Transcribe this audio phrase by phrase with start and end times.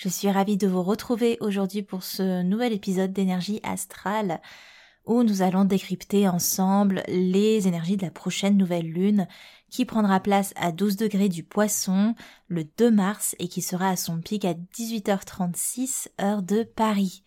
[0.00, 4.40] Je suis ravie de vous retrouver aujourd'hui pour ce nouvel épisode d'énergie astrale
[5.04, 9.26] où nous allons décrypter ensemble les énergies de la prochaine nouvelle lune
[9.70, 12.14] qui prendra place à 12 degrés du poisson
[12.46, 17.24] le 2 mars et qui sera à son pic à 18h36 heure de Paris.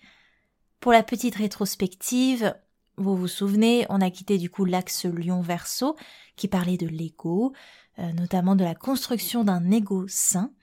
[0.80, 2.56] Pour la petite rétrospective,
[2.96, 5.98] vous vous souvenez, on a quitté du coup l'axe Lion-Verso
[6.38, 7.52] qui parlait de l'ego,
[8.00, 10.54] euh, notamment de la construction d'un ego sain,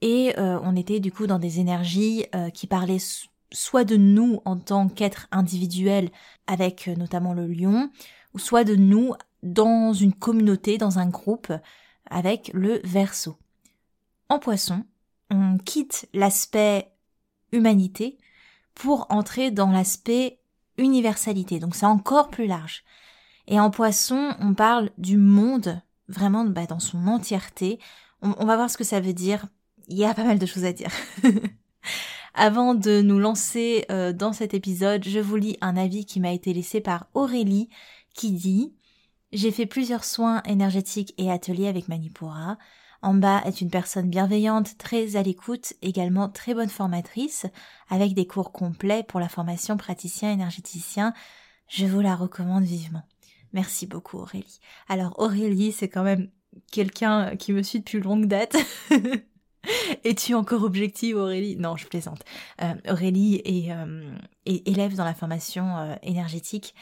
[0.00, 3.02] et euh, on était du coup dans des énergies euh, qui parlaient
[3.52, 6.10] soit de nous en tant qu'être individuel
[6.46, 7.90] avec euh, notamment le lion,
[8.34, 11.52] ou soit de nous dans une communauté, dans un groupe
[12.10, 13.38] avec le verso.
[14.28, 14.84] En poisson,
[15.30, 16.92] on quitte l'aspect
[17.52, 18.18] humanité
[18.74, 20.40] pour entrer dans l'aspect
[20.76, 22.84] universalité, donc c'est encore plus large.
[23.46, 27.78] Et en poisson, on parle du monde vraiment bah, dans son entièreté.
[28.20, 29.46] on va voir ce que ça veut dire.
[29.88, 30.90] Il y a pas mal de choses à dire.
[32.34, 36.32] Avant de nous lancer euh, dans cet épisode, je vous lis un avis qui m'a
[36.32, 37.70] été laissé par Aurélie
[38.14, 38.74] qui dit
[39.32, 42.58] J'ai fait plusieurs soins énergétiques et ateliers avec Manipura.
[43.02, 47.46] Amba est une personne bienveillante, très à l'écoute, également très bonne formatrice,
[47.88, 51.14] avec des cours complets pour la formation praticien énergéticien.
[51.68, 53.04] Je vous la recommande vivement.
[53.52, 54.60] Merci beaucoup Aurélie.
[54.88, 56.30] Alors Aurélie, c'est quand même
[56.72, 58.56] quelqu'un qui me suit depuis longue date.
[60.04, 61.56] Es-tu encore objective, Aurélie?
[61.56, 62.22] Non, je plaisante.
[62.62, 66.74] Euh, Aurélie est, euh, est, élève dans la formation euh, énergétique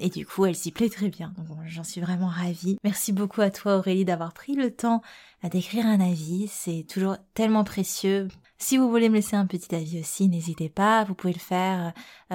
[0.00, 1.32] et du coup, elle s'y plaît très bien.
[1.36, 2.78] Donc, j'en suis vraiment ravie.
[2.82, 5.02] Merci beaucoup à toi, Aurélie, d'avoir pris le temps
[5.44, 6.48] d'écrire un avis.
[6.48, 8.26] C'est toujours tellement précieux.
[8.58, 11.04] Si vous voulez me laisser un petit avis aussi, n'hésitez pas.
[11.04, 11.92] Vous pouvez le faire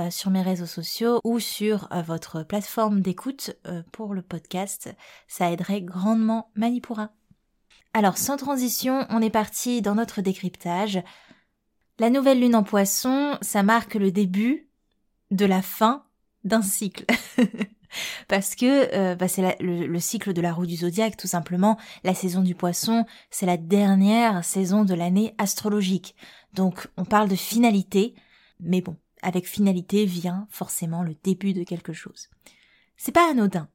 [0.10, 3.52] sur mes réseaux sociaux ou sur votre plateforme d'écoute
[3.92, 4.96] pour le podcast.
[5.28, 7.12] Ça aiderait grandement Manipura.
[7.98, 11.02] Alors sans transition, on est parti dans notre décryptage.
[11.98, 14.70] La nouvelle lune en poisson, ça marque le début
[15.32, 16.06] de la fin
[16.44, 17.06] d'un cycle.
[18.28, 21.76] Parce que euh, bah, c'est le, cycle de la roue du zodiaque, tout simplement.
[22.04, 26.16] La saison du poisson, c'est la dernière saison de l'année astrologique.
[26.54, 28.14] Donc on parle de finalité,
[28.60, 32.30] mais bon, avec finalité vient forcément le début de quelque chose.
[32.96, 33.68] C'est pas anodin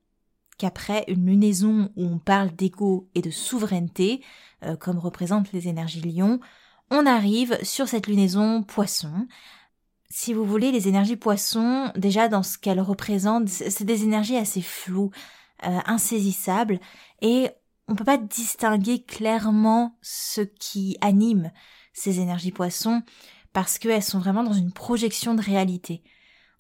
[0.63, 4.23] qu'après une lunaison où on parle d'ego et de souveraineté,
[4.63, 6.39] euh, comme représentent les énergies lions,
[6.89, 9.27] on arrive sur cette lunaison poisson.
[10.09, 14.63] Si vous voulez, les énergies poisson, déjà dans ce qu'elles représentent, c'est des énergies assez
[14.63, 15.11] floues,
[15.67, 16.79] euh, insaisissables,
[17.23, 17.51] et
[17.89, 21.51] on peut pas distinguer clairement ce qui anime
[21.93, 23.03] ces énergies poissons,
[23.53, 26.05] parce qu'elles sont vraiment dans une projection de réalité.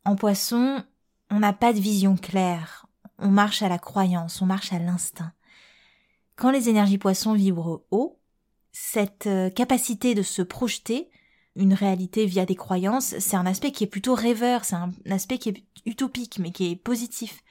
[0.05, 0.83] En poisson,
[1.31, 2.87] on n'a pas de vision claire,
[3.19, 5.33] on marche à la croyance, on marche à l'instinct.
[6.37, 8.19] Quand les énergies poissons vibrent haut,
[8.73, 11.11] cette euh, capacité de se projeter,
[11.55, 15.39] une réalité via des croyances, c'est un aspect qui est plutôt rêveur, c'est un aspect
[15.39, 17.43] qui est utopique, mais qui est positif.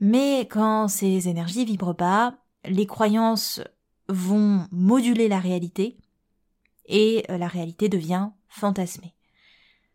[0.00, 3.60] Mais quand ces énergies vibrent bas, les croyances
[4.08, 5.96] vont moduler la réalité
[6.86, 9.14] et euh, la réalité devient fantasmée.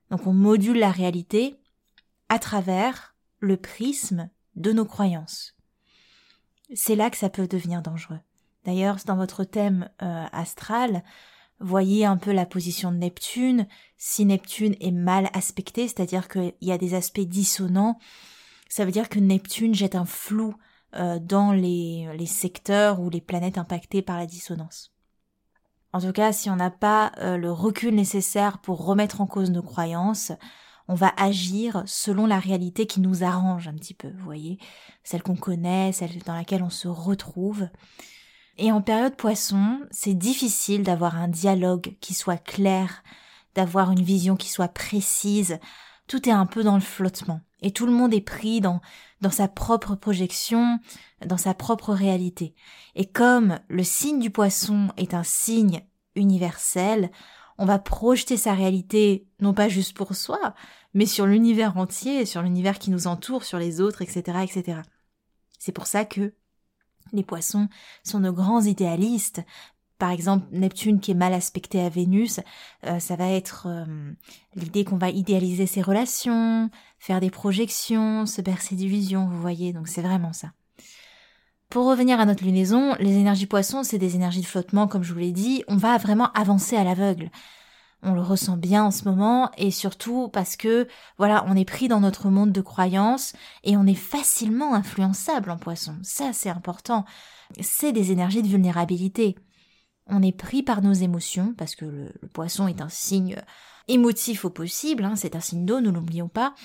[0.10, 1.60] Donc on module la réalité
[2.30, 5.56] à travers le prisme de nos croyances.
[6.74, 8.20] C'est là que ça peut devenir dangereux.
[8.66, 11.04] D'ailleurs, dans votre thème euh, astral,
[11.60, 13.68] voyez un peu la position de Neptune.
[13.98, 18.00] Si Neptune est mal aspecté, c'est-à-dire qu'il y a des aspects dissonants,
[18.68, 20.56] ça veut dire que Neptune jette un flou
[20.96, 24.92] euh, dans les, les, secteurs ou les planètes impactées par la dissonance.
[25.94, 29.52] En tout cas, si on n'a pas euh, le recul nécessaire pour remettre en cause
[29.52, 30.32] nos croyances,
[30.88, 34.60] on va agir selon la réalité qui nous arrange un petit peu, vous voyez,
[35.04, 37.68] celle qu'on connaît, celle dans laquelle on se retrouve.
[38.58, 43.04] Et en période poisson, c'est difficile d'avoir un dialogue qui soit clair,
[43.54, 45.60] d'avoir une vision qui soit précise,
[46.08, 47.42] tout est un peu dans le flottement.
[47.62, 48.80] Et tout le monde est pris dans,
[49.22, 50.80] dans sa propre projection,
[51.26, 52.54] dans sa propre réalité.
[52.96, 55.82] Et comme le signe du poisson est un signe
[56.16, 57.12] universel,
[57.58, 60.54] on va projeter sa réalité non pas juste pour soi,
[60.94, 64.82] mais sur l'univers entier, sur l'univers qui nous entoure, sur les autres, etc., etc.
[65.60, 66.34] C'est pour ça que
[67.14, 67.68] les poissons
[68.04, 69.42] sont de grands idéalistes.
[69.98, 72.42] Par exemple, Neptune qui est mal aspecté à Vénus,
[72.86, 74.12] euh, ça va être euh,
[74.56, 76.70] l'idée qu'on va idéaliser ses relations,
[77.00, 80.52] faire des projections, se bercer d'illusions, vous voyez, donc c'est vraiment ça.
[81.76, 85.12] Pour revenir à notre lunaison, les énergies poissons, c'est des énergies de flottement, comme je
[85.12, 87.30] vous l'ai dit, on va vraiment avancer à l'aveugle.
[88.02, 90.88] On le ressent bien en ce moment, et surtout parce que,
[91.18, 93.34] voilà, on est pris dans notre monde de croyances,
[93.66, 95.98] et on est facilement influençable en poisson.
[96.02, 97.04] Ça, c'est important.
[97.60, 99.36] C'est des énergies de vulnérabilité.
[100.08, 103.36] On est pris par nos émotions, parce que le, poisson est un signe
[103.90, 106.56] émotif au possible, hein, c'est un signe d'eau, ne l'oublions pas,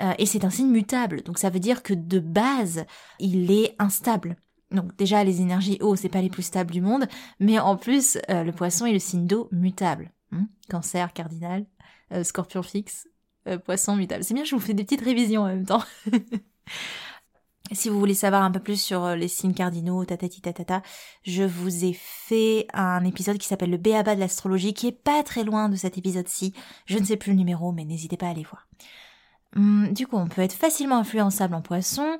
[0.00, 2.84] euh, et c'est un signe mutable, donc ça veut dire que de base,
[3.20, 4.36] il est instable.
[4.70, 7.06] Donc déjà, les énergies eau, c'est pas les plus stables du monde,
[7.38, 10.10] mais en plus, euh, le poisson est le signe d'eau mutable.
[10.30, 11.66] Hmm Cancer, cardinal,
[12.12, 13.08] euh, scorpion fixe,
[13.64, 14.22] poisson mutable.
[14.22, 15.82] C'est bien, je vous fais des petites révisions en même temps.
[17.72, 20.82] si vous voulez savoir un peu plus sur les signes cardinaux, tatati tatata,
[21.22, 25.22] je vous ai fait un épisode qui s'appelle le Béaba de l'astrologie, qui est pas
[25.24, 26.54] très loin de cet épisode-ci.
[26.86, 28.68] Je ne sais plus le numéro, mais n'hésitez pas à aller voir.
[29.56, 32.18] Hum, du coup, on peut être facilement influençable en poisson.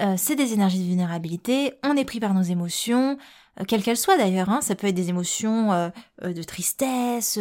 [0.00, 1.74] Euh, c'est des énergies de vulnérabilité.
[1.84, 3.18] On est pris par nos émotions,
[3.60, 4.48] euh, quelles qu'elles soient d'ailleurs.
[4.48, 4.60] Hein.
[4.60, 5.90] Ça peut être des émotions euh,
[6.22, 7.38] de tristesse,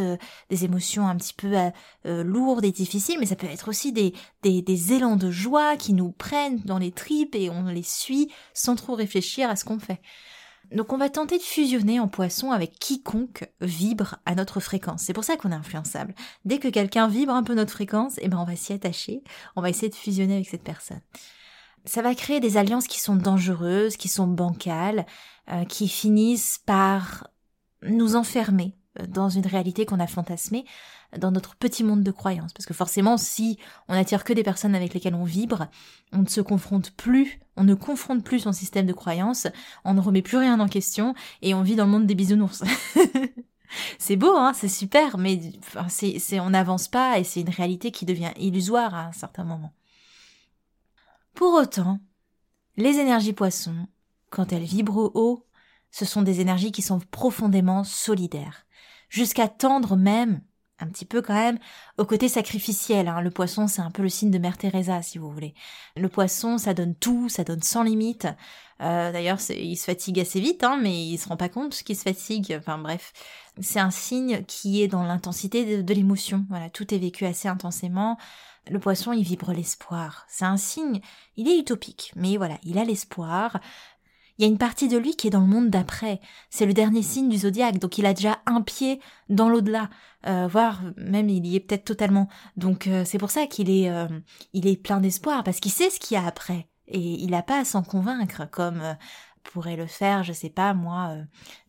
[0.49, 1.53] des émotions un petit peu
[2.05, 4.13] lourdes et difficiles, mais ça peut être aussi des,
[4.43, 8.31] des, des élans de joie qui nous prennent dans les tripes et on les suit
[8.53, 10.01] sans trop réfléchir à ce qu'on fait.
[10.71, 15.03] Donc on va tenter de fusionner en poisson avec quiconque vibre à notre fréquence.
[15.03, 16.13] C'est pour ça qu'on est influençable.
[16.43, 19.23] Dès que quelqu'un vibre un peu notre fréquence, eh ben on va s'y attacher,
[19.55, 21.01] on va essayer de fusionner avec cette personne.
[21.87, 25.05] Ça va créer des alliances qui sont dangereuses, qui sont bancales,
[25.49, 27.27] euh, qui finissent par
[27.81, 30.65] nous enfermer euh, dans une réalité qu'on a fantasmée,
[31.17, 32.51] dans notre petit monde de croyances.
[32.51, 33.57] Parce que forcément, si
[33.87, 35.67] on n'attire que des personnes avec lesquelles on vibre,
[36.11, 39.47] on ne se confronte plus, on ne confronte plus son système de croyances,
[39.85, 42.63] on ne remet plus rien en question et on vit dans le monde des bisounours.
[43.97, 45.39] c'est beau, hein, c'est super, mais
[45.87, 49.71] c'est, on n'avance pas et c'est une réalité qui devient illusoire à un certain moment.
[51.37, 51.99] Pour autant,
[52.77, 53.85] les énergies poissons,
[54.31, 55.45] quand elles vibrent haut,
[55.91, 58.65] ce sont des énergies qui sont profondément solidaires,
[59.07, 60.41] jusqu'à tendre même
[60.79, 61.59] un petit peu quand même
[61.99, 63.07] au côté sacrificiel.
[63.07, 63.21] Hein.
[63.21, 65.53] Le poisson, c'est un peu le signe de Mère Teresa, si vous voulez.
[65.95, 68.27] Le poisson, ça donne tout, ça donne sans limite.
[68.81, 71.95] Euh, D'ailleurs, il se fatigue assez vite, hein, mais il se rend pas compte qu'il
[71.95, 72.55] se fatigue.
[72.57, 73.13] Enfin bref,
[73.61, 76.47] c'est un signe qui est dans l'intensité de, de l'émotion.
[76.49, 78.17] Voilà, tout est vécu assez intensément.
[78.69, 80.25] Le poisson, il vibre l'espoir.
[80.29, 81.01] C'est un signe,
[81.35, 83.59] il est utopique, mais voilà, il a l'espoir
[84.37, 86.21] il y a une partie de lui qui est dans le monde d'après.
[86.49, 89.89] C'est le dernier signe du zodiaque, donc il a déjà un pied dans l'au-delà,
[90.27, 92.27] euh, voire même il y est peut-être totalement.
[92.55, 94.07] Donc euh, c'est pour ça qu'il est, euh,
[94.53, 97.41] il est plein d'espoir parce qu'il sait ce qu'il y a après et il n'a
[97.41, 98.81] pas à s'en convaincre comme
[99.43, 101.15] pourrait le faire, je sais pas moi,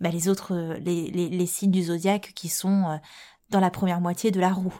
[0.00, 3.00] bah, les autres, les, signes du zodiaque qui sont
[3.50, 4.74] dans la première moitié de la roue.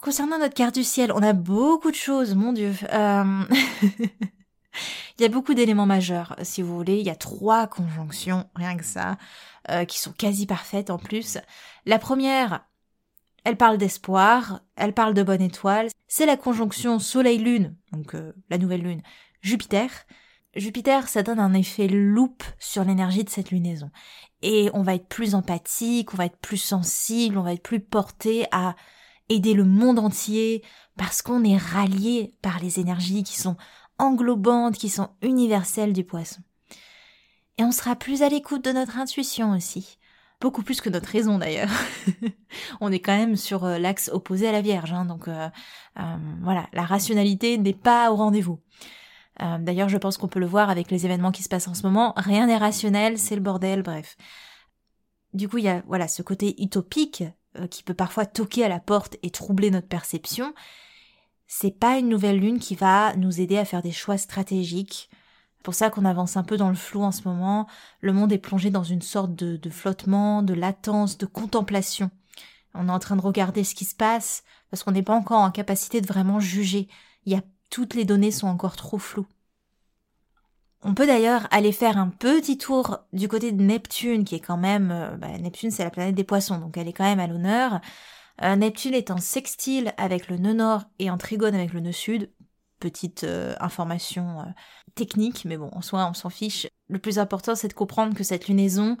[0.00, 2.72] Concernant notre carte du ciel, on a beaucoup de choses, mon Dieu.
[5.18, 7.00] Il y a beaucoup d'éléments majeurs, si vous voulez.
[7.00, 9.16] Il y a trois conjonctions, rien que ça,
[9.70, 11.38] euh, qui sont quasi parfaites en plus.
[11.84, 12.64] La première,
[13.44, 15.88] elle parle d'espoir, elle parle de bonne étoile.
[16.06, 19.02] C'est la conjonction Soleil-Lune, donc euh, la nouvelle Lune,
[19.42, 19.90] Jupiter.
[20.54, 23.90] Jupiter, ça donne un effet loupe sur l'énergie de cette lunaison.
[24.42, 27.80] Et on va être plus empathique, on va être plus sensible, on va être plus
[27.80, 28.76] porté à
[29.28, 30.62] aider le monde entier
[30.96, 33.56] parce qu'on est rallié par les énergies qui sont
[33.98, 36.40] englobantes qui sont universelles du poisson.
[37.58, 39.98] Et on sera plus à l'écoute de notre intuition aussi.
[40.40, 41.70] Beaucoup plus que notre raison d'ailleurs.
[42.80, 45.48] on est quand même sur euh, l'axe opposé à la Vierge, hein, donc euh,
[45.98, 48.60] euh, voilà, la rationalité n'est pas au rendez-vous.
[49.60, 51.82] d'ailleurs, je pense qu'on peut le voir avec les événements qui se passent en ce
[51.82, 52.12] moment.
[52.16, 54.16] Rien n'est rationnel, c'est le bordel, bref.
[55.34, 57.24] Du coup, il y a voilà ce côté utopique
[57.70, 60.54] qui peut parfois toquer à la porte et troubler notre perception,
[61.46, 65.08] c'est pas une nouvelle lune qui va nous aider à faire des choix stratégiques.
[65.56, 67.66] C'est pour ça qu'on avance un peu dans le flou en ce moment.
[68.00, 72.10] Le monde est plongé dans une sorte de, de flottement, de latence, de contemplation.
[72.74, 75.40] On est en train de regarder ce qui se passe parce qu'on n'est pas encore
[75.40, 76.86] en capacité de vraiment juger.
[77.24, 79.26] Il y a toutes les données sont encore trop floues.
[80.82, 84.56] On peut d'ailleurs aller faire un petit tour du côté de Neptune, qui est quand
[84.56, 87.26] même, euh, bah, Neptune c'est la planète des poissons, donc elle est quand même à
[87.26, 87.80] l'honneur.
[88.42, 91.92] Euh, Neptune est en sextile avec le nœud nord et en trigone avec le nœud
[91.92, 92.30] sud.
[92.78, 94.44] Petite euh, information
[94.94, 96.68] technique, mais bon, en soi, on s'en fiche.
[96.88, 98.96] Le plus important, c'est de comprendre que cette lunaison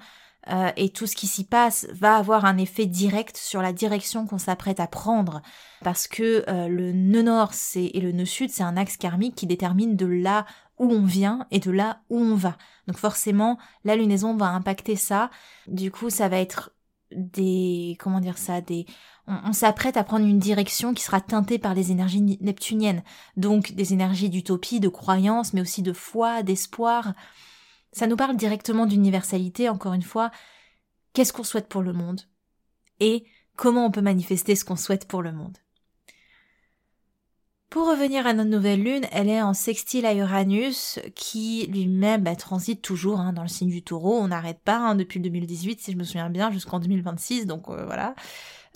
[0.76, 4.38] et tout ce qui s'y passe va avoir un effet direct sur la direction qu'on
[4.38, 5.42] s'apprête à prendre.
[5.82, 9.94] Parce que le nœud nord et le nœud sud, c'est un axe karmique qui détermine
[9.94, 10.46] de là
[10.78, 12.56] où on vient et de là où on va.
[12.86, 15.30] Donc forcément, la lunaison va impacter ça.
[15.66, 16.72] Du coup, ça va être
[17.10, 18.84] des comment dire ça des
[19.26, 23.02] on, s'apprête à prendre une direction qui sera teintée par les énergies neptuniennes.
[23.36, 27.12] Donc des énergies d'utopie de croyance mais aussi de foi d'espoir.
[27.92, 30.30] Ça nous parle directement d'universalité encore une fois.
[31.12, 32.22] Qu'est-ce qu'on souhaite pour le monde?
[33.00, 35.58] Et comment on peut manifester ce qu'on souhaite pour le monde?
[37.70, 42.34] Pour revenir à notre nouvelle lune, elle est en sextile à Uranus, qui lui-même bah,
[42.34, 44.18] transite toujours hein, dans le signe du taureau.
[44.18, 47.68] On n'arrête pas hein, depuis le 2018, si je me souviens bien, jusqu'en 2026, donc
[47.68, 48.14] euh, voilà.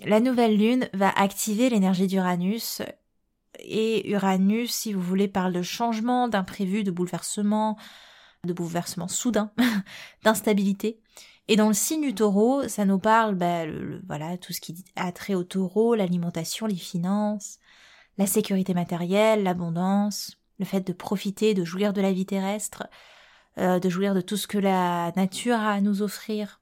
[0.05, 2.83] La nouvelle lune va activer l'énergie d'Uranus.
[3.61, 7.79] Et Uranus, si vous voulez, parle de changement, d'imprévu, de bouleversement,
[8.45, 9.53] de bouleversement soudain,
[10.23, 11.01] d'instabilité.
[11.49, 13.65] Et dans le signe du taureau, ça nous parle, bah,
[14.07, 17.59] voilà, tout ce qui a trait au taureau, l'alimentation, les finances,
[18.23, 22.87] la sécurité matérielle, l'abondance, le fait de profiter, de jouir de la vie terrestre,
[23.59, 26.61] euh, de jouir de tout ce que la nature a à nous offrir.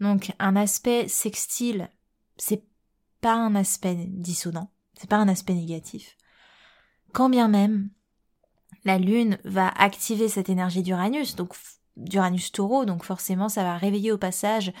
[0.00, 1.90] Donc un aspect sextile,
[2.36, 2.64] c'est
[3.20, 6.16] pas un aspect dissonant, c'est pas un aspect négatif.
[7.12, 7.90] Quand bien même
[8.84, 11.54] la lune va activer cette énergie d'Uranus, donc
[11.96, 14.72] d'Uranus taureau, donc forcément ça va réveiller au passage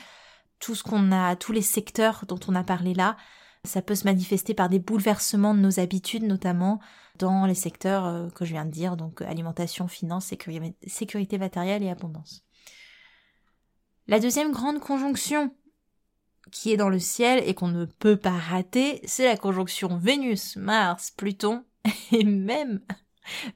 [0.58, 3.16] tout ce qu'on a, tous les secteurs dont on a parlé là,
[3.64, 6.80] ça peut se manifester par des bouleversements de nos habitudes, notamment
[7.18, 10.32] dans les secteurs euh, que je viens de dire, donc alimentation, finance,
[10.86, 12.44] sécurité matérielle et abondance.
[14.08, 15.54] La deuxième grande conjonction
[16.50, 20.56] qui est dans le ciel et qu'on ne peut pas rater, c'est la conjonction Vénus,
[20.56, 21.64] Mars, Pluton
[22.12, 22.80] et même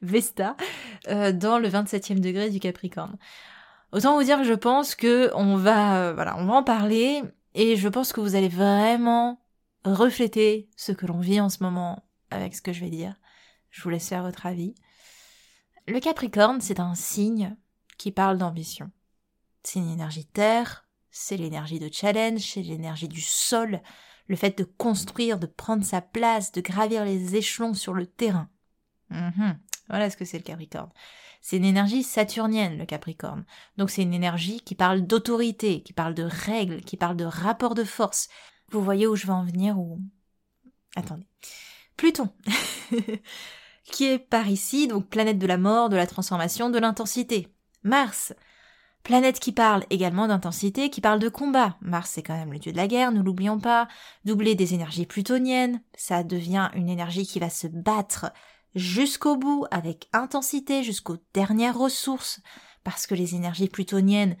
[0.01, 0.55] Vesta
[1.09, 3.17] euh, dans le 27e degré du Capricorne.
[3.91, 7.23] Autant vous dire que je pense que on va, euh, voilà, on va en parler
[7.53, 9.44] et je pense que vous allez vraiment
[9.85, 13.15] refléter ce que l'on vit en ce moment avec ce que je vais dire.
[13.69, 14.75] Je vous laisse faire votre avis.
[15.87, 17.55] Le Capricorne, c'est un signe
[17.97, 18.91] qui parle d'ambition.
[19.63, 23.81] C'est une énergie terre, c'est l'énergie de challenge, c'est l'énergie du sol,
[24.27, 28.49] le fait de construire, de prendre sa place, de gravir les échelons sur le terrain.
[29.09, 29.59] Mhm.
[29.89, 30.91] Voilà ce que c'est le Capricorne.
[31.41, 33.45] C'est une énergie saturnienne, le Capricorne.
[33.77, 37.75] Donc c'est une énergie qui parle d'autorité, qui parle de règles, qui parle de rapport
[37.75, 38.29] de force,
[38.71, 39.99] vous voyez où je veux en venir ou...
[40.95, 41.25] Attendez.
[41.97, 42.29] Pluton,
[43.85, 47.47] qui est par ici, donc planète de la mort, de la transformation, de l'intensité.
[47.83, 48.33] Mars,
[49.03, 51.77] planète qui parle également d'intensité, qui parle de combat.
[51.81, 53.87] Mars, c'est quand même le dieu de la guerre, ne l'oublions pas.
[54.25, 58.31] Doublé des énergies plutoniennes, ça devient une énergie qui va se battre
[58.73, 62.41] jusqu'au bout, avec intensité, jusqu'aux dernières ressources,
[62.83, 64.35] parce que les énergies plutoniennes,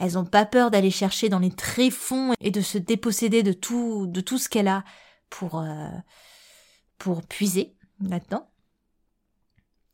[0.00, 4.06] elles ont pas peur d'aller chercher dans les tréfonds et de se déposséder de tout,
[4.06, 4.82] de tout ce qu'elle a
[5.28, 5.88] pour, euh,
[6.96, 8.48] pour puiser là-dedans.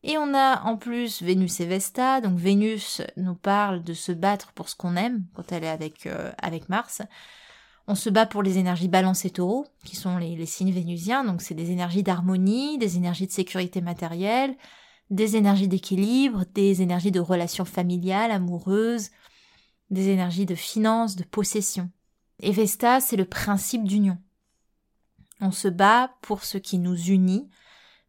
[0.04, 2.20] Et on a en plus Vénus et Vesta.
[2.20, 6.06] Donc Vénus nous parle de se battre pour ce qu'on aime quand elle est avec,
[6.06, 7.02] euh, avec Mars.
[7.88, 11.24] On se bat pour les énergies balance et taureau, qui sont les, les signes vénusiens.
[11.24, 14.56] Donc c'est des énergies d'harmonie, des énergies de sécurité matérielle,
[15.10, 19.10] des énergies d'équilibre, des énergies de relations familiales, amoureuses,
[19.90, 21.90] des énergies de finance, de possession.
[22.40, 24.18] Et Vesta, c'est le principe d'union.
[25.40, 27.48] On se bat pour ce qui nous unit,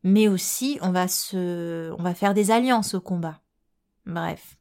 [0.04, 3.42] mais aussi on va se, on va faire des alliances au combat.
[4.06, 4.58] Bref.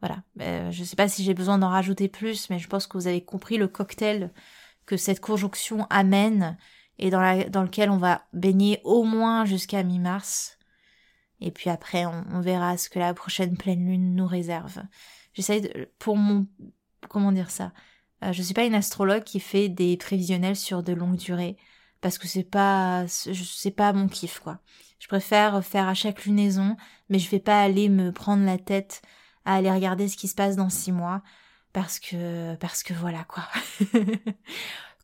[0.00, 0.22] Voilà.
[0.40, 2.96] Euh, je ne sais pas si j'ai besoin d'en rajouter plus, mais je pense que
[2.98, 4.32] vous avez compris le cocktail
[4.84, 6.56] que cette conjonction amène
[6.98, 10.58] et dans, lequel on va baigner au moins jusqu'à mi-mars.
[11.40, 14.82] Et puis après, on verra ce que la prochaine pleine lune nous réserve.
[15.34, 16.46] J'essaye pour mon,
[17.08, 17.72] comment dire ça,
[18.24, 21.56] euh, je suis pas une astrologue qui fait des prévisionnels sur de longue durée
[22.00, 24.58] parce que c'est pas, c'est pas mon kiff quoi.
[24.98, 26.76] Je préfère faire à chaque lunaison,
[27.08, 29.02] mais je vais pas aller me prendre la tête
[29.44, 31.22] à aller regarder ce qui se passe dans six mois
[31.72, 33.44] parce que, parce que voilà quoi.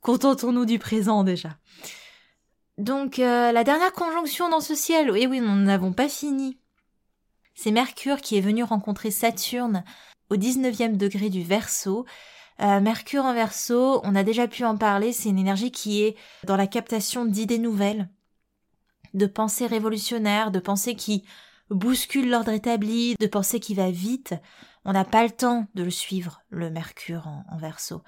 [0.03, 1.59] Contentons-nous du présent déjà.
[2.79, 6.61] Donc euh, la dernière conjonction dans ce ciel, et oui, nous n'avons pas fini.
[7.55, 9.83] C'est Mercure qui est venu rencontrer Saturne
[10.31, 12.07] au 19e degré du Verseau.
[12.61, 16.17] Euh, Mercure en Verseau, on a déjà pu en parler, c'est une énergie qui est
[16.45, 18.09] dans la captation d'idées nouvelles,
[19.15, 21.25] de pensées révolutionnaires, de pensées qui
[21.71, 24.35] bousculent l'ordre établi, de pensées qui va vite.
[24.85, 28.03] On n'a pas le temps de le suivre, le Mercure en, en Verseau.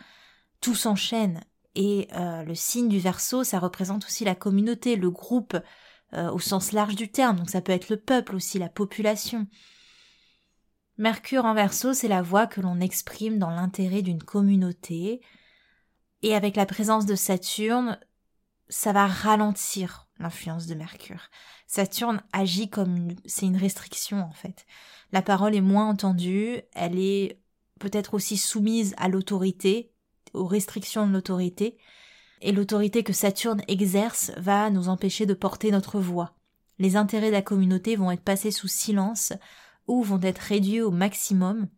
[0.61, 1.41] Tout s'enchaîne
[1.75, 5.57] Et euh, le signe du Verseau, ça représente aussi la communauté, le groupe,
[6.13, 7.37] euh, au sens large du terme.
[7.37, 9.47] Donc ça peut être le peuple aussi, la population.
[11.01, 15.23] Mercure en Verseau, c'est la voix que l'on exprime dans l'intérêt d'une communauté.
[16.21, 17.99] Et avec la présence de Saturne,
[18.69, 21.31] ça va ralentir l'influence de Mercure.
[21.67, 24.67] Saturne agit comme c'est une restriction en fait.
[25.11, 27.41] La parole est moins entendue, elle est
[27.79, 29.95] peut-être aussi soumise à l'autorité,
[30.35, 31.79] aux restrictions de l'autorité,
[32.43, 36.37] et l'autorité que Saturne exerce va nous empêcher de porter notre voix.
[36.79, 39.33] Les intérêts de la communauté vont être passés sous silence
[39.99, 41.69] vont être réduits au maximum.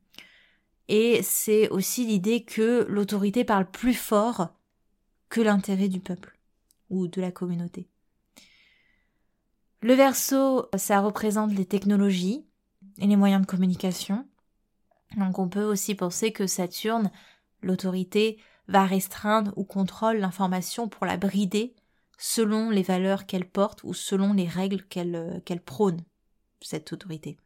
[0.89, 4.49] Et c'est aussi l'idée que l'autorité parle plus fort
[5.29, 6.39] que l'intérêt du peuple
[6.91, 7.89] ou de la communauté.
[9.81, 12.45] Le verso, ça représente les technologies
[12.99, 14.29] et les moyens de communication.
[15.17, 17.11] Donc on peut aussi penser que Saturne,
[17.63, 18.39] l'autorité,
[18.69, 21.75] va restreindre ou contrôle l'information pour la brider
[22.19, 26.01] selon les valeurs qu'elle porte ou selon les règles qu'elle euh, qu'elle prône,
[26.61, 27.37] cette autorité.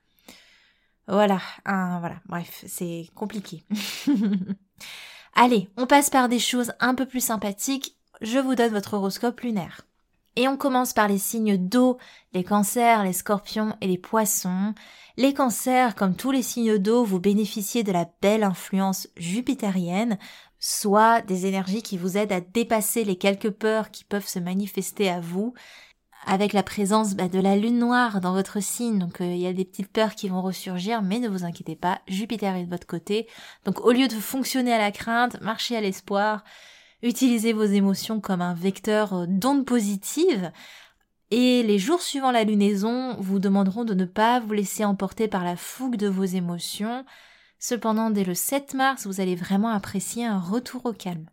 [1.09, 3.63] Voilà, voilà, bref, c'est compliqué.
[5.35, 7.97] Allez, on passe par des choses un peu plus sympathiques.
[8.23, 9.83] Je vous donne votre horoscope lunaire.
[10.35, 11.99] Et on commence par les signes d'eau,
[12.35, 14.75] les cancers, les scorpions et les poissons.
[15.17, 20.19] Les cancers, comme tous les signes d'eau, vous bénéficiez de la belle influence jupitérienne,
[20.59, 25.09] soit des énergies qui vous aident à dépasser les quelques peurs qui peuvent se manifester
[25.09, 25.55] à vous,
[26.27, 28.99] avec la présence bah, de la lune noire dans votre signe.
[28.99, 31.77] Donc euh, il y a des petites peurs qui vont ressurgir, mais ne vous inquiétez
[31.77, 33.29] pas, Jupiter est de votre côté.
[33.65, 36.43] Donc au lieu de fonctionner à la crainte, marchez à l'espoir.
[37.03, 40.51] Utilisez vos émotions comme un vecteur euh, d'ondes positives.
[41.31, 45.45] Et les jours suivant la lunaison vous demanderont de ne pas vous laisser emporter par
[45.45, 47.05] la fougue de vos émotions.
[47.59, 51.27] Cependant, dès le 7 mars, vous allez vraiment apprécier un retour au calme.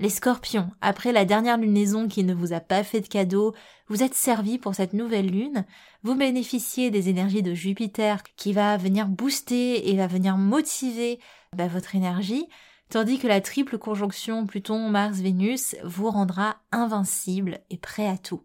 [0.00, 3.52] Les scorpions, après la dernière lunaison qui ne vous a pas fait de cadeau,
[3.88, 5.64] vous êtes servis pour cette nouvelle lune,
[6.04, 11.18] vous bénéficiez des énergies de Jupiter qui va venir booster et va venir motiver
[11.56, 12.46] bah, votre énergie,
[12.90, 18.44] tandis que la triple conjonction Pluton-Mars-Vénus vous rendra invincible et prêt à tout.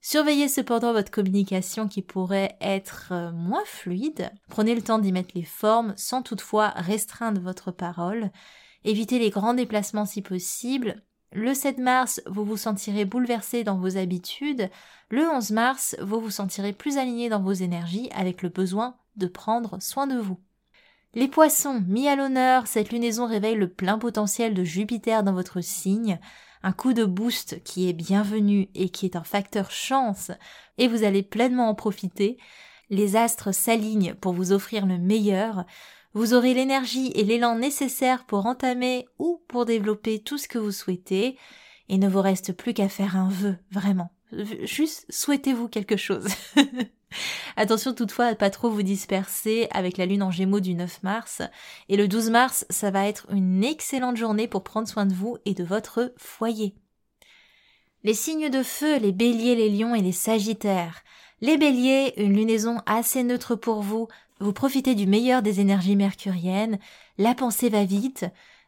[0.00, 4.30] Surveillez cependant votre communication qui pourrait être euh, moins fluide.
[4.48, 8.30] Prenez le temps d'y mettre les formes sans toutefois restreindre votre parole.
[8.84, 11.02] Évitez les grands déplacements si possible.
[11.32, 14.70] Le 7 mars, vous vous sentirez bouleversé dans vos habitudes.
[15.10, 19.26] Le 11 mars, vous vous sentirez plus aligné dans vos énergies avec le besoin de
[19.26, 20.38] prendre soin de vous.
[21.14, 25.60] Les poissons, mis à l'honneur, cette lunaison réveille le plein potentiel de Jupiter dans votre
[25.60, 26.20] signe,
[26.62, 30.30] un coup de boost qui est bienvenu et qui est un facteur chance,
[30.78, 32.38] et vous allez pleinement en profiter.
[32.90, 35.64] Les astres s'alignent pour vous offrir le meilleur.
[36.12, 40.72] Vous aurez l'énergie et l'élan nécessaires pour entamer ou pour développer tout ce que vous
[40.72, 41.38] souhaitez.
[41.88, 44.10] Il ne vous reste plus qu'à faire un vœu, vraiment.
[44.62, 46.26] Juste souhaitez-vous quelque chose.
[47.56, 51.42] Attention toutefois à pas trop vous disperser avec la lune en gémeaux du 9 mars.
[51.88, 55.38] Et le 12 mars, ça va être une excellente journée pour prendre soin de vous
[55.44, 56.74] et de votre foyer.
[58.02, 61.02] Les signes de feu, les béliers, les lions et les sagittaires.
[61.40, 64.08] Les béliers, une lunaison assez neutre pour vous.
[64.40, 66.78] Vous profitez du meilleur des énergies mercuriennes.
[67.18, 68.24] La pensée va vite.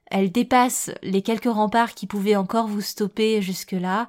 [0.06, 4.06] Elle dépasse les quelques remparts qui pouvaient encore vous stopper jusque-là.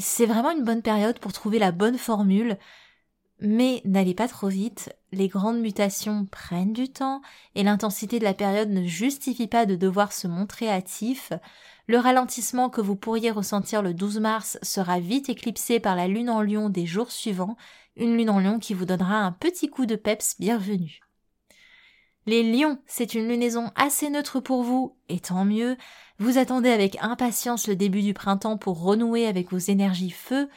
[0.00, 2.58] C'est vraiment une bonne période pour trouver la bonne formule
[3.44, 7.22] mais n'allez pas trop vite, les grandes mutations prennent du temps
[7.56, 11.32] et l'intensité de la période ne justifie pas de devoir se montrer hâtif.
[11.88, 16.30] Le ralentissement que vous pourriez ressentir le 12 mars sera vite éclipsé par la lune
[16.30, 17.56] en lion des jours suivants,
[17.96, 21.00] une lune en lion qui vous donnera un petit coup de peps bienvenu.
[22.26, 25.76] Les lions, c'est une lunaison assez neutre pour vous, et tant mieux.
[26.18, 30.48] Vous attendez avec impatience le début du printemps pour renouer avec vos énergies feu,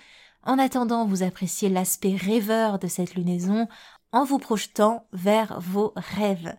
[0.46, 3.68] en attendant, vous appréciez l'aspect rêveur de cette lunaison
[4.12, 6.56] en vous projetant vers vos rêves.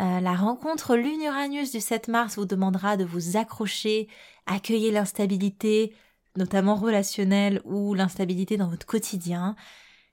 [0.00, 4.08] Euh, la rencontre Lune-Uranus du 7 mars vous demandera de vous accrocher,
[4.46, 5.94] accueillir l'instabilité,
[6.36, 9.56] notamment relationnelle ou l'instabilité dans votre quotidien,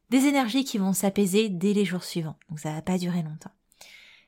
[0.09, 2.37] des énergies qui vont s'apaiser dès les jours suivants.
[2.49, 3.51] Donc ça va pas durer longtemps.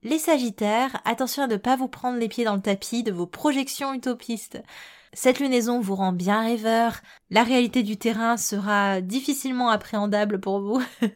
[0.03, 3.27] Les Sagittaires, attention à ne pas vous prendre les pieds dans le tapis de vos
[3.27, 4.61] projections utopistes.
[5.13, 10.81] Cette lunaison vous rend bien rêveur, la réalité du terrain sera difficilement appréhendable pour vous.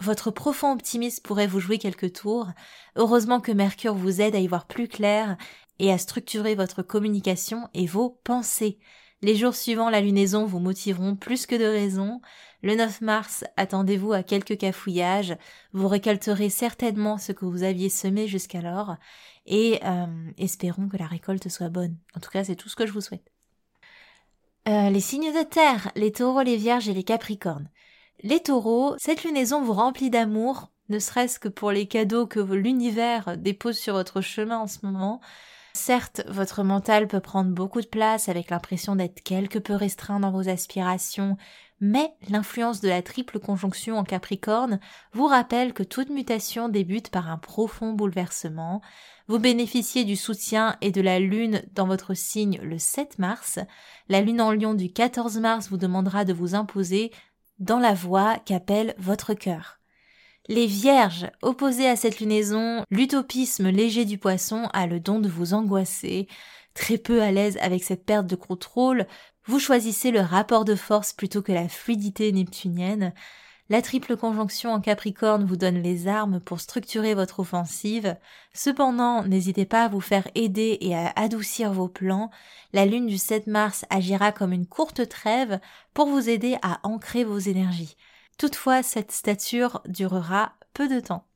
[0.00, 2.48] Votre profond optimisme pourrait vous jouer quelques tours.
[2.96, 5.36] Heureusement que Mercure vous aide à y voir plus clair
[5.78, 8.78] et à structurer votre communication et vos pensées.
[9.22, 12.22] Les jours suivants la lunaison vous motiveront plus que de raison.
[12.62, 15.36] Le 9 mars, attendez-vous à quelques cafouillages.
[15.72, 18.96] Vous récolterez certainement ce que vous aviez semé jusqu'alors
[19.46, 20.06] et euh,
[20.38, 21.96] espérons que la récolte soit bonne.
[22.16, 23.30] En tout cas, c'est tout ce que je vous souhaite.
[24.68, 27.68] Euh, les signes de terre, les taureaux, les vierges et les capricornes.
[28.22, 33.36] Les taureaux, cette lunaison vous remplit d'amour, ne serait-ce que pour les cadeaux que l'univers
[33.36, 35.20] dépose sur votre chemin en ce moment.
[35.72, 40.32] Certes, votre mental peut prendre beaucoup de place avec l'impression d'être quelque peu restreint dans
[40.32, 41.36] vos aspirations,
[41.80, 44.80] mais l'influence de la triple conjonction en Capricorne
[45.12, 48.82] vous rappelle que toute mutation débute par un profond bouleversement.
[49.28, 53.58] Vous bénéficiez du soutien et de la lune dans votre signe le 7 mars.
[54.08, 57.12] La lune en lion du 14 mars vous demandera de vous imposer
[57.58, 59.79] dans la voie qu'appelle votre cœur.
[60.48, 65.54] Les vierges, opposées à cette lunaison, l'utopisme léger du poisson a le don de vous
[65.54, 66.28] angoisser.
[66.74, 69.06] Très peu à l'aise avec cette perte de contrôle,
[69.44, 73.12] vous choisissez le rapport de force plutôt que la fluidité neptunienne.
[73.68, 78.16] La triple conjonction en Capricorne vous donne les armes pour structurer votre offensive.
[78.52, 82.30] Cependant, n'hésitez pas à vous faire aider et à adoucir vos plans.
[82.72, 85.60] La lune du 7 mars agira comme une courte trêve
[85.94, 87.96] pour vous aider à ancrer vos énergies.
[88.40, 91.26] Toutefois, cette stature durera peu de temps.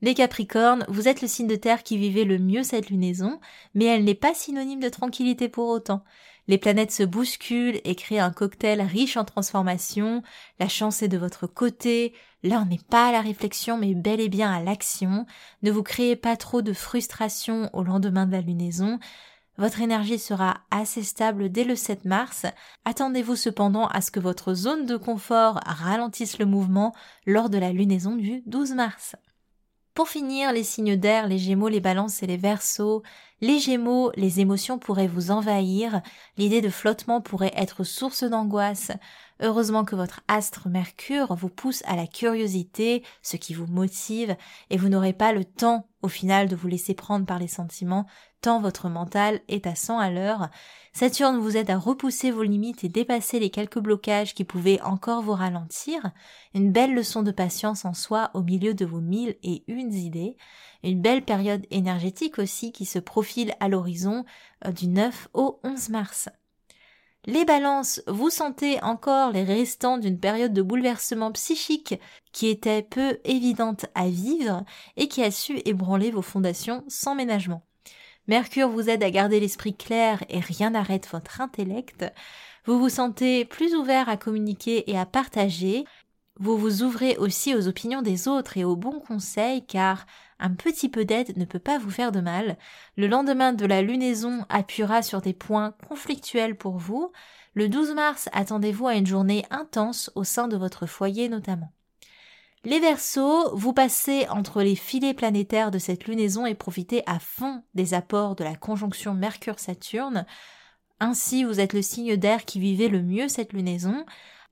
[0.00, 3.40] Les Capricornes, vous êtes le signe de terre qui vivait le mieux cette lunaison,
[3.74, 6.02] mais elle n'est pas synonyme de tranquillité pour autant.
[6.48, 10.22] Les planètes se bousculent et créent un cocktail riche en transformations,
[10.58, 14.30] la chance est de votre côté, là n'est pas à la réflexion mais bel et
[14.30, 15.26] bien à l'action,
[15.62, 18.98] ne vous créez pas trop de frustration au lendemain de la lunaison,
[19.58, 22.46] votre énergie sera assez stable dès le 7 mars.
[22.84, 26.94] Attendez-vous cependant à ce que votre zone de confort ralentisse le mouvement
[27.26, 29.16] lors de la lunaison du 12 mars.
[29.96, 33.02] Pour finir, les signes d'air, les gémeaux, les balances et les versos.
[33.40, 36.02] Les gémeaux, les émotions pourraient vous envahir,
[36.36, 38.92] l'idée de flottement pourrait être source d'angoisse.
[39.40, 44.36] Heureusement que votre astre Mercure vous pousse à la curiosité, ce qui vous motive,
[44.68, 48.06] et vous n'aurez pas le temps au final de vous laisser prendre par les sentiments,
[48.46, 50.48] votre mental est à 100 à l'heure.
[50.92, 55.22] Saturne vous aide à repousser vos limites et dépasser les quelques blocages qui pouvaient encore
[55.22, 56.12] vous ralentir.
[56.54, 60.36] Une belle leçon de patience en soi au milieu de vos mille et une idées.
[60.82, 64.24] Une belle période énergétique aussi qui se profile à l'horizon
[64.64, 66.28] euh, du 9 au 11 mars.
[67.24, 71.96] Les balances, vous sentez encore les restants d'une période de bouleversement psychique
[72.32, 74.62] qui était peu évidente à vivre
[74.96, 77.66] et qui a su ébranler vos fondations sans ménagement.
[78.28, 82.04] Mercure vous aide à garder l'esprit clair et rien n'arrête votre intellect.
[82.64, 85.84] Vous vous sentez plus ouvert à communiquer et à partager.
[86.38, 90.06] Vous vous ouvrez aussi aux opinions des autres et aux bons conseils car
[90.40, 92.58] un petit peu d'aide ne peut pas vous faire de mal.
[92.96, 97.12] Le lendemain de la lunaison appuiera sur des points conflictuels pour vous.
[97.54, 101.72] Le 12 mars, attendez-vous à une journée intense au sein de votre foyer notamment.
[102.66, 107.62] Les Verseaux, vous passez entre les filets planétaires de cette lunaison et profitez à fond
[107.74, 110.26] des apports de la conjonction Mercure-Saturne.
[110.98, 114.04] Ainsi, vous êtes le signe d'air qui vivait le mieux cette lunaison.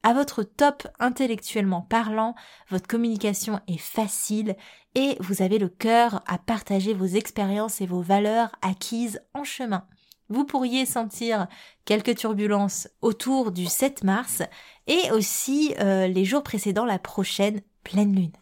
[0.04, 2.36] À votre top intellectuellement parlant,
[2.68, 4.54] votre communication est facile
[4.94, 9.88] et vous avez le cœur à partager vos expériences et vos valeurs acquises en chemin.
[10.28, 11.48] Vous pourriez sentir
[11.84, 14.44] quelques turbulences autour du 7 mars
[14.86, 18.32] et aussi euh, les jours précédant la prochaine pleine lune.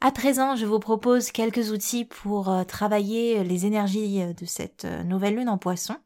[0.00, 5.02] À présent, je vous propose quelques outils pour euh, travailler les énergies de cette euh,
[5.04, 5.96] nouvelle lune en poisson.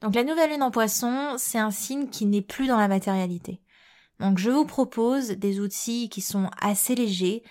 [0.00, 3.60] Donc la nouvelle lune en poisson, c'est un signe qui n'est plus dans la matérialité.
[4.20, 7.42] Donc je vous propose des outils qui sont assez légers,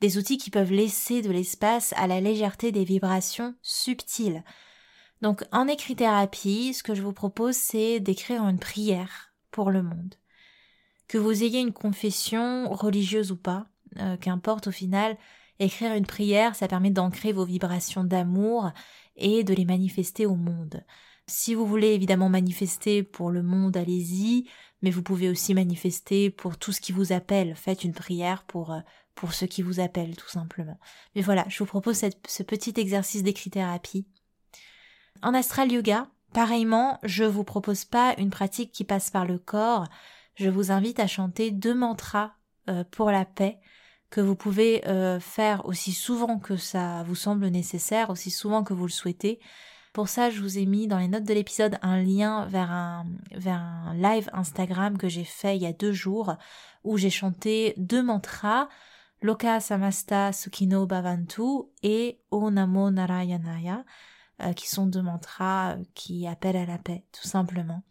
[0.00, 4.44] des outils qui peuvent laisser de l'espace à la légèreté des vibrations subtiles.
[5.22, 10.16] Donc en écrit-thérapie, ce que je vous propose, c'est d'écrire une prière pour le monde.
[11.12, 13.66] Que vous ayez une confession religieuse ou pas,
[13.98, 15.18] euh, qu'importe au final,
[15.58, 18.70] écrire une prière, ça permet d'ancrer vos vibrations d'amour
[19.16, 20.82] et de les manifester au monde.
[21.26, 24.46] Si vous voulez évidemment manifester pour le monde, allez-y,
[24.80, 27.56] mais vous pouvez aussi manifester pour tout ce qui vous appelle.
[27.56, 28.80] Faites une prière pour, euh,
[29.14, 30.80] pour ce qui vous appelle, tout simplement.
[31.14, 34.06] Mais voilà, je vous propose ce petit exercice d'écrit-thérapie.
[35.22, 39.84] En astral yoga, pareillement, je vous propose pas une pratique qui passe par le corps.
[40.34, 42.32] Je vous invite à chanter deux mantras
[42.68, 43.58] euh, pour la paix
[44.10, 48.74] que vous pouvez euh, faire aussi souvent que ça vous semble nécessaire, aussi souvent que
[48.74, 49.40] vous le souhaitez.
[49.92, 53.04] Pour ça, je vous ai mis dans les notes de l'épisode un lien vers un,
[53.94, 56.36] live Instagram que j'ai fait il y a deux jours
[56.84, 58.68] où j'ai chanté deux mantras,
[59.20, 63.84] Loka Samasta Sukino Bhavantu et O Namo Narayanaya,
[64.42, 67.82] euh, qui sont deux mantras qui appellent à la paix, tout simplement.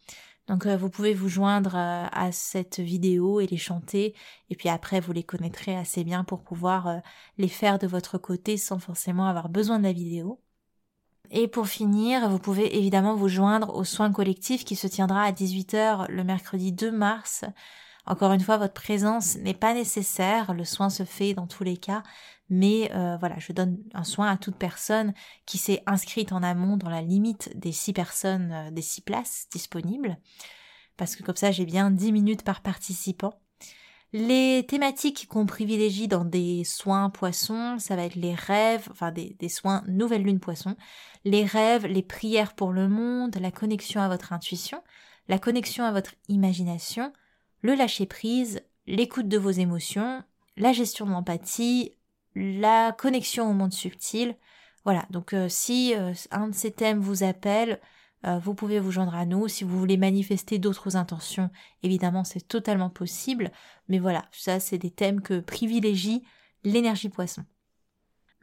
[0.48, 4.14] Donc euh, vous pouvez vous joindre à cette vidéo et les chanter,
[4.50, 7.00] et puis après vous les connaîtrez assez bien pour pouvoir
[7.38, 10.40] les faire de votre côté sans forcément avoir besoin de la vidéo.
[11.34, 15.32] Et pour finir, vous pouvez évidemment vous joindre au soin collectif qui se tiendra à
[15.32, 17.46] 18h le mercredi 2 mars.
[18.04, 21.78] Encore une fois, votre présence n'est pas nécessaire, le soin se fait dans tous les
[21.78, 22.02] cas,
[22.52, 25.14] mais euh, voilà, je donne un soin à toute personne
[25.46, 29.46] qui s'est inscrite en amont dans la limite des six personnes, euh, des six places
[29.50, 30.18] disponibles,
[30.98, 33.40] parce que comme ça j'ai bien 10 minutes par participant.
[34.12, 39.48] Les thématiques qu'on privilégie dans des soins poissons, ça va être les rêves, enfin des,
[39.48, 40.76] soins nouvelle lune poisson,
[41.24, 44.82] les rêves, les prières pour le monde, la connexion à votre intuition,
[45.26, 47.14] la connexion à votre imagination,
[47.62, 50.22] le lâcher prise, l'écoute de vos émotions,
[50.58, 51.96] la gestion de l'empathie,
[52.34, 54.36] la connexion au monde subtil.
[54.84, 57.80] Voilà, donc euh, si euh, un de ces thèmes vous appelle,
[58.26, 59.48] euh, vous pouvez vous joindre à nous.
[59.48, 61.50] Si vous voulez manifester d'autres intentions,
[61.82, 63.50] évidemment, c'est totalement possible.
[63.88, 66.22] Mais voilà, ça, c'est des thèmes que privilégie
[66.64, 67.44] l'énergie poisson.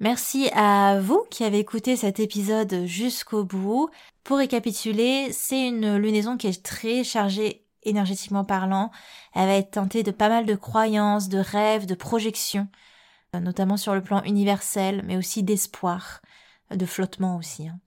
[0.02, 3.90] Merci à vous qui avez écouté cet épisode jusqu'au bout.
[4.24, 8.92] Pour récapituler, c'est une lunaison qui est très chargée énergétiquement parlant.
[9.34, 12.68] Elle va être teintée de pas mal de croyances, de rêves, de projections,
[13.34, 16.22] notamment sur le plan universel, mais aussi d'espoir,
[16.72, 17.68] de flottement aussi.
[17.68, 17.80] Hein.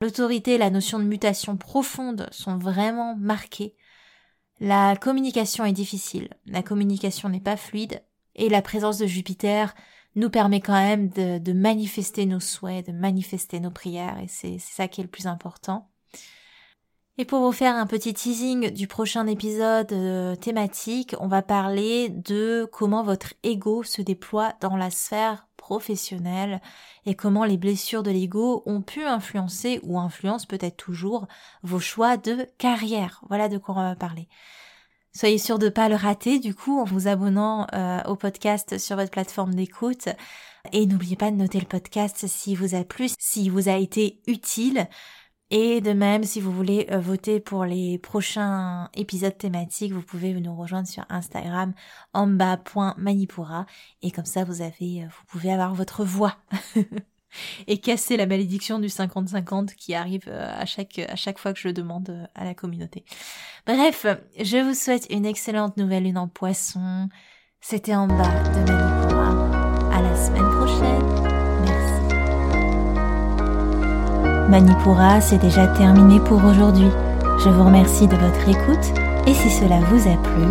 [0.00, 3.74] L'autorité et la notion de mutation profonde sont vraiment marquées.
[4.60, 8.02] La communication est difficile, la communication n'est pas fluide,
[8.34, 9.74] et la présence de Jupiter
[10.14, 14.88] nous permet quand même de, manifester nos souhaits, de manifester nos prières, et c'est ça
[14.88, 15.90] qui est le plus important.
[17.18, 22.10] Et pour vous faire un petit teasing du prochain épisode euh, thématique, on va parler
[22.10, 26.60] de comment votre ego se déploie dans la sphère professionnelle
[27.06, 31.26] et comment les blessures de l'ego ont pu influencer ou influencent peut-être toujours
[31.62, 33.22] vos choix de carrière.
[33.30, 34.28] Voilà de quoi on va parler.
[35.14, 38.76] Soyez sûr de ne pas le rater du coup en vous abonnant euh, au podcast
[38.76, 40.10] sur votre plateforme d'écoute.
[40.72, 44.20] Et n'oubliez pas de noter le podcast s'il vous a plu, s'il vous a été
[44.26, 44.86] utile.
[45.50, 50.34] Et de même, si vous voulez euh, voter pour les prochains épisodes thématiques, vous pouvez
[50.34, 51.72] nous rejoindre sur Instagram
[52.14, 53.66] amba.manipura
[54.02, 56.36] et comme ça vous avez euh, vous pouvez avoir votre voix
[57.68, 61.60] et casser la malédiction du 50-50 qui arrive euh, à chaque à chaque fois que
[61.60, 63.04] je le demande à la communauté.
[63.68, 64.04] Bref,
[64.40, 67.08] je vous souhaite une excellente nouvelle lune en poisson.
[67.60, 69.92] C'était en bas de Manipura.
[69.92, 71.35] À la semaine prochaine.
[74.48, 76.88] Manipura, c'est déjà terminé pour aujourd'hui.
[77.44, 78.92] Je vous remercie de votre écoute
[79.26, 80.44] et si cela vous a plu,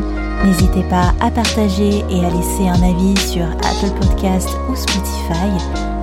[0.43, 5.49] n'hésitez pas à partager et à laisser un avis sur Apple Podcast ou Spotify.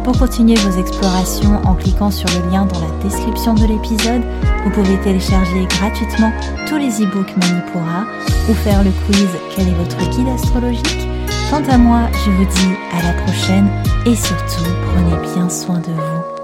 [0.05, 4.23] Pour continuer vos explorations en cliquant sur le lien dans la description de l'épisode,
[4.65, 6.33] vous pouvez télécharger gratuitement
[6.67, 8.07] tous les e-books Manipura
[8.49, 11.09] ou faire le quiz Quel est votre guide astrologique?
[11.51, 13.69] Quant à moi, je vous dis à la prochaine
[14.07, 16.42] et surtout prenez bien soin de vous.